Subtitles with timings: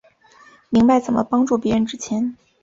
[0.71, 2.35] 明白怎么帮助別人之前